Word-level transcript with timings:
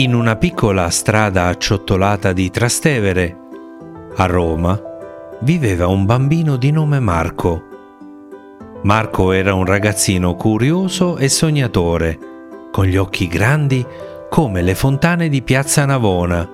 In 0.00 0.14
una 0.14 0.36
piccola 0.36 0.90
strada 0.90 1.46
acciottolata 1.46 2.32
di 2.32 2.50
Trastevere, 2.50 3.36
a 4.14 4.26
Roma, 4.26 4.80
viveva 5.40 5.88
un 5.88 6.06
bambino 6.06 6.54
di 6.54 6.70
nome 6.70 7.00
Marco. 7.00 7.64
Marco 8.82 9.32
era 9.32 9.54
un 9.54 9.64
ragazzino 9.64 10.36
curioso 10.36 11.16
e 11.16 11.28
sognatore, 11.28 12.16
con 12.70 12.84
gli 12.84 12.96
occhi 12.96 13.26
grandi 13.26 13.84
come 14.30 14.62
le 14.62 14.76
fontane 14.76 15.28
di 15.28 15.42
Piazza 15.42 15.84
Navona. 15.84 16.48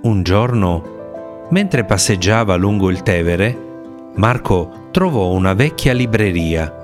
Un 0.00 0.22
giorno, 0.22 1.46
mentre 1.50 1.84
passeggiava 1.84 2.56
lungo 2.56 2.88
il 2.88 3.02
Tevere, 3.02 3.58
Marco 4.14 4.88
trovò 4.90 5.32
una 5.32 5.52
vecchia 5.52 5.92
libreria. 5.92 6.80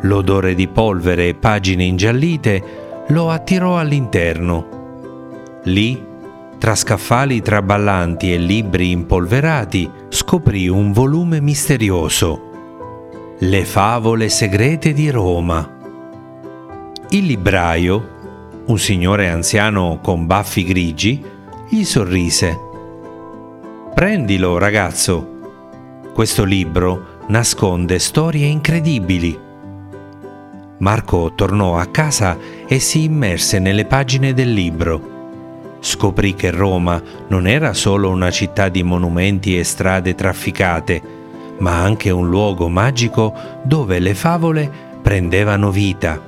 L'odore 0.00 0.56
di 0.56 0.66
polvere 0.66 1.28
e 1.28 1.34
pagine 1.34 1.84
ingiallite 1.84 2.79
lo 3.10 3.30
attirò 3.30 3.78
all'interno. 3.78 5.60
Lì, 5.64 6.06
tra 6.58 6.74
scaffali 6.74 7.40
traballanti 7.42 8.32
e 8.32 8.38
libri 8.38 8.90
impolverati, 8.90 9.90
scoprì 10.08 10.68
un 10.68 10.92
volume 10.92 11.40
misterioso. 11.40 13.36
Le 13.38 13.64
favole 13.64 14.28
segrete 14.28 14.92
di 14.92 15.10
Roma. 15.10 15.78
Il 17.10 17.24
libraio, 17.24 18.18
un 18.66 18.78
signore 18.78 19.28
anziano 19.28 19.98
con 20.02 20.26
baffi 20.26 20.64
grigi, 20.64 21.24
gli 21.68 21.84
sorrise. 21.84 22.58
Prendilo, 23.94 24.58
ragazzo. 24.58 25.38
Questo 26.12 26.44
libro 26.44 27.18
nasconde 27.28 27.98
storie 27.98 28.46
incredibili. 28.46 29.48
Marco 30.80 31.32
tornò 31.34 31.76
a 31.76 31.86
casa 31.86 32.38
e 32.66 32.78
si 32.78 33.04
immerse 33.04 33.58
nelle 33.58 33.84
pagine 33.84 34.32
del 34.32 34.50
libro. 34.50 35.18
Scoprì 35.80 36.34
che 36.34 36.50
Roma 36.50 37.02
non 37.28 37.46
era 37.46 37.74
solo 37.74 38.08
una 38.08 38.30
città 38.30 38.70
di 38.70 38.82
monumenti 38.82 39.58
e 39.58 39.64
strade 39.64 40.14
trafficate, 40.14 41.02
ma 41.58 41.82
anche 41.82 42.08
un 42.08 42.28
luogo 42.28 42.68
magico 42.68 43.34
dove 43.62 43.98
le 43.98 44.14
favole 44.14 44.70
prendevano 45.02 45.70
vita. 45.70 46.18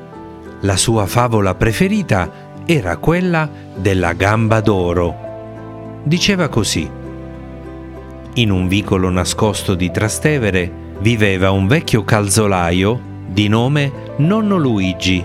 La 0.61 0.77
sua 0.77 1.07
favola 1.07 1.55
preferita 1.55 2.31
era 2.67 2.99
quella 2.99 3.49
della 3.75 4.13
gamba 4.13 4.61
d'oro. 4.61 6.01
Diceva 6.03 6.49
così. 6.49 6.89
In 8.35 8.51
un 8.51 8.69
vicolo 8.69 9.09
nascosto 9.09 9.75
di 9.75 9.91
Trastevere 9.91 10.71
viveva 10.99 11.51
un 11.51 11.67
vecchio 11.67 12.05
calzolaio 12.05 13.01
di 13.27 13.49
nome 13.49 14.02
Nonno 14.15 14.59
Luigi. 14.59 15.25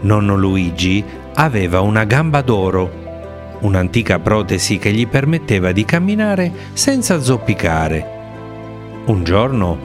Nonno 0.00 0.36
Luigi 0.36 1.04
aveva 1.34 1.80
una 1.80 2.02
gamba 2.02 2.40
d'oro, 2.40 3.58
un'antica 3.60 4.18
protesi 4.18 4.76
che 4.78 4.90
gli 4.90 5.06
permetteva 5.06 5.70
di 5.70 5.84
camminare 5.84 6.52
senza 6.72 7.20
zoppicare. 7.20 9.02
Un 9.06 9.22
giorno, 9.22 9.78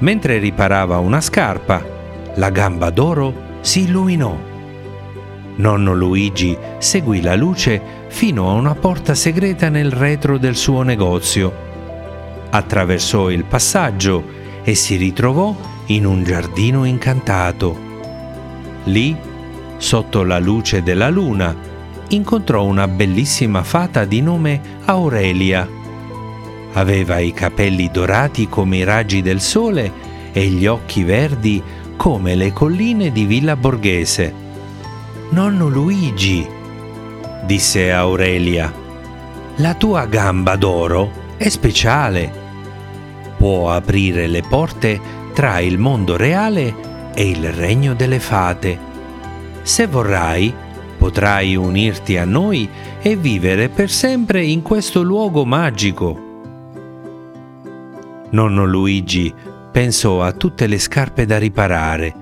mentre 0.00 0.36
riparava 0.36 0.98
una 0.98 1.22
scarpa, 1.22 1.82
la 2.34 2.50
gamba 2.50 2.90
d'oro 2.90 3.32
si 3.62 3.84
illuminò. 3.84 4.36
Nonno 5.54 5.94
Luigi 5.94 6.54
seguì 6.76 7.22
la 7.22 7.34
luce 7.34 7.80
fino 8.08 8.50
a 8.50 8.52
una 8.52 8.74
porta 8.74 9.14
segreta 9.14 9.70
nel 9.70 9.90
retro 9.90 10.36
del 10.36 10.54
suo 10.54 10.82
negozio. 10.82 11.50
Attraversò 12.50 13.30
il 13.30 13.44
passaggio 13.44 14.22
e 14.62 14.74
si 14.74 14.96
ritrovò 14.96 15.70
in 15.94 16.06
un 16.06 16.24
giardino 16.24 16.84
incantato. 16.84 17.76
Lì, 18.84 19.14
sotto 19.76 20.22
la 20.22 20.38
luce 20.38 20.82
della 20.82 21.10
luna, 21.10 21.54
incontrò 22.08 22.64
una 22.64 22.88
bellissima 22.88 23.62
fata 23.62 24.04
di 24.04 24.22
nome 24.22 24.60
Aurelia. 24.86 25.68
Aveva 26.74 27.18
i 27.18 27.32
capelli 27.32 27.90
dorati 27.90 28.48
come 28.48 28.78
i 28.78 28.84
raggi 28.84 29.20
del 29.20 29.40
sole 29.40 29.92
e 30.32 30.46
gli 30.46 30.66
occhi 30.66 31.02
verdi 31.02 31.62
come 31.96 32.34
le 32.34 32.52
colline 32.52 33.12
di 33.12 33.26
Villa 33.26 33.54
Borghese. 33.54 34.40
Nonno 35.30 35.68
Luigi, 35.68 36.46
disse 37.44 37.92
Aurelia, 37.92 38.72
la 39.56 39.74
tua 39.74 40.06
gamba 40.06 40.56
d'oro 40.56 41.10
è 41.36 41.48
speciale. 41.50 42.40
Può 43.36 43.70
aprire 43.70 44.26
le 44.26 44.42
porte 44.42 45.20
tra 45.32 45.58
il 45.60 45.78
mondo 45.78 46.16
reale 46.16 47.10
e 47.14 47.28
il 47.28 47.52
regno 47.52 47.94
delle 47.94 48.20
fate. 48.20 48.78
Se 49.62 49.86
vorrai, 49.86 50.52
potrai 50.98 51.56
unirti 51.56 52.16
a 52.16 52.24
noi 52.24 52.68
e 53.00 53.16
vivere 53.16 53.68
per 53.68 53.90
sempre 53.90 54.44
in 54.44 54.62
questo 54.62 55.02
luogo 55.02 55.44
magico. 55.44 56.30
Nonno 58.30 58.64
Luigi 58.64 59.34
pensò 59.70 60.22
a 60.22 60.32
tutte 60.32 60.66
le 60.66 60.78
scarpe 60.78 61.26
da 61.26 61.38
riparare, 61.38 62.14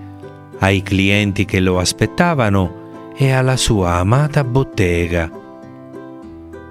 ai 0.60 0.82
clienti 0.82 1.44
che 1.44 1.60
lo 1.60 1.78
aspettavano 1.78 3.12
e 3.16 3.32
alla 3.32 3.56
sua 3.56 3.96
amata 3.96 4.44
bottega. 4.44 5.30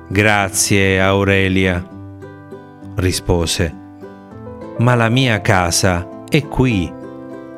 Grazie, 0.07 0.99
Aurelia, 0.99 1.87
rispose, 2.95 3.75
ma 4.79 4.95
la 4.95 5.09
mia 5.09 5.41
casa 5.41 6.18
è 6.29 6.47
qui, 6.47 6.91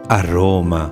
a 0.07 0.21
Roma. 0.21 0.89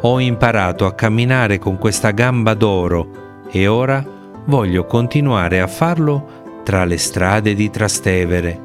Ho 0.00 0.18
imparato 0.18 0.86
a 0.86 0.94
camminare 0.94 1.58
con 1.58 1.76
questa 1.76 2.12
gamba 2.12 2.54
d'oro 2.54 3.44
e 3.50 3.66
ora 3.66 4.02
voglio 4.46 4.86
continuare 4.86 5.60
a 5.60 5.66
farlo 5.66 6.60
tra 6.64 6.84
le 6.84 6.96
strade 6.96 7.54
di 7.54 7.68
Trastevere. 7.68 8.60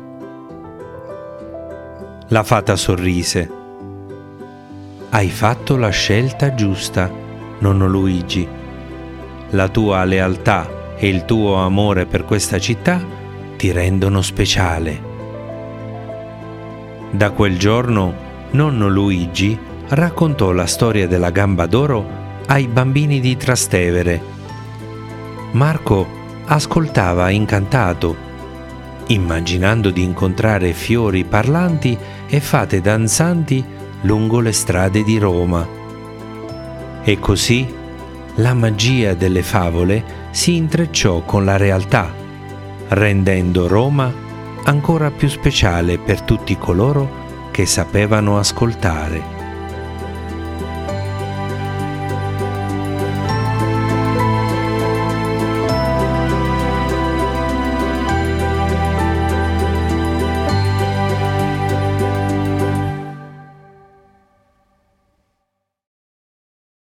La 2.30 2.44
fata 2.44 2.78
sorrise. 2.78 3.52
Hai 5.10 5.30
fatto 5.30 5.76
la 5.76 5.90
scelta 5.90 6.54
giusta, 6.54 7.12
nonno 7.60 7.88
Luigi. 7.88 8.48
La 9.50 9.68
tua 9.68 10.06
lealtà 10.06 10.96
e 10.96 11.10
il 11.10 11.26
tuo 11.26 11.56
amore 11.56 12.06
per 12.06 12.24
questa 12.24 12.58
città 12.58 13.02
ti 13.58 13.72
rendono 13.72 14.22
speciale. 14.22 15.07
Da 17.12 17.32
quel 17.32 17.58
giorno, 17.58 18.14
nonno 18.52 18.88
Luigi 18.88 19.58
raccontò 19.90 20.52
la 20.52 20.66
storia 20.66 21.08
della 21.08 21.30
gamba 21.30 21.66
d'oro 21.66 22.06
ai 22.48 22.68
bambini 22.68 23.20
di 23.20 23.38
Trastevere. 23.38 24.22
Marco 25.52 26.08
ascoltava 26.46 27.30
incantato 27.30 28.26
immaginando 29.08 29.90
di 29.90 30.04
incontrare 30.04 30.74
fiori 30.74 31.24
parlanti 31.24 31.98
e 32.28 32.40
fate 32.40 32.82
danzanti 32.82 33.64
lungo 34.02 34.40
le 34.40 34.52
strade 34.52 35.04
di 35.04 35.18
Roma. 35.18 35.66
E 37.04 37.20
così 37.20 37.74
la 38.36 38.54
magia 38.54 39.14
delle 39.14 39.44
favole 39.44 40.04
si 40.32 40.56
intrecciò 40.56 41.22
con 41.22 41.46
la 41.46 41.58
realtà, 41.58 42.14
rendendo 42.90 43.68
Roma 43.68 44.26
ancora 44.68 45.12
più 45.12 45.30
speciale 45.30 45.98
per 45.98 46.22
tutti 46.22 46.58
coloro 46.58 47.50
che 47.52 47.66
sapevano 47.66 48.38
ascoltare. 48.38 49.37